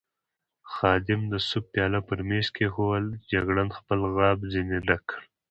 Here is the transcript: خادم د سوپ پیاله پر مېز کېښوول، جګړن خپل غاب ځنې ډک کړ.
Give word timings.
خادم 0.73 1.21
د 1.33 1.35
سوپ 1.47 1.65
پیاله 1.73 1.99
پر 2.07 2.19
مېز 2.29 2.47
کېښوول، 2.55 3.05
جګړن 3.31 3.67
خپل 3.77 3.99
غاب 4.15 4.39
ځنې 4.53 4.77
ډک 4.87 5.01
کړ. 5.09 5.19